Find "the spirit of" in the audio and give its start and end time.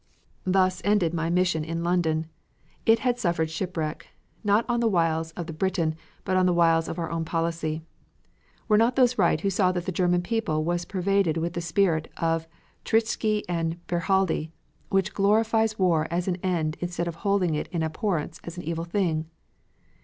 11.53-12.47